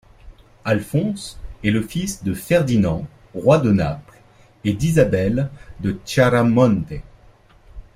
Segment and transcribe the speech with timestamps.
[0.65, 3.05] Alphonse est le fils de Ferdinand,
[3.35, 4.19] roi de Naples,
[4.63, 7.03] et d'Isabelle de Chiaramonte.